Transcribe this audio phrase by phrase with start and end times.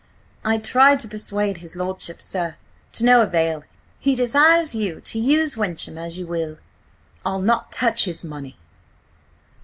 [0.43, 2.55] "I tried to persuade his lordship, sir.
[2.93, 3.63] To no avail.
[3.99, 6.57] He desires you to use Wyncham as you will."
[7.23, 8.57] "I'll not touch his money!"